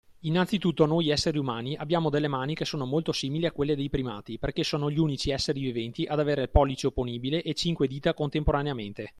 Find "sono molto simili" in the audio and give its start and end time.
2.65-3.45